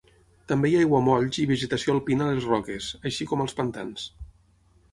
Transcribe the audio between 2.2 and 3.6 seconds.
a les roques, així com als